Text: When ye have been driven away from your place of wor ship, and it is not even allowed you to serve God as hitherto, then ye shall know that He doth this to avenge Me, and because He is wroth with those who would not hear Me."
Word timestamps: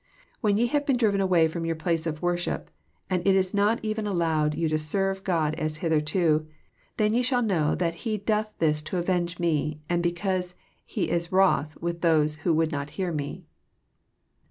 When 0.39 0.57
ye 0.57 0.65
have 0.65 0.87
been 0.87 0.97
driven 0.97 1.21
away 1.21 1.47
from 1.47 1.63
your 1.63 1.75
place 1.75 2.07
of 2.07 2.23
wor 2.23 2.35
ship, 2.35 2.71
and 3.07 3.21
it 3.21 3.35
is 3.35 3.53
not 3.53 3.79
even 3.83 4.07
allowed 4.07 4.55
you 4.55 4.67
to 4.67 4.79
serve 4.79 5.23
God 5.23 5.53
as 5.59 5.77
hitherto, 5.77 6.47
then 6.97 7.13
ye 7.13 7.21
shall 7.21 7.43
know 7.43 7.75
that 7.75 7.93
He 8.01 8.17
doth 8.17 8.51
this 8.57 8.81
to 8.81 8.97
avenge 8.97 9.37
Me, 9.37 9.79
and 9.87 10.01
because 10.01 10.55
He 10.87 11.11
is 11.11 11.31
wroth 11.31 11.77
with 11.83 12.01
those 12.01 12.37
who 12.37 12.51
would 12.55 12.71
not 12.71 12.89
hear 12.97 13.11
Me." 13.11 13.43